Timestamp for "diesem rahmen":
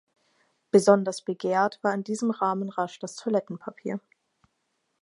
2.03-2.69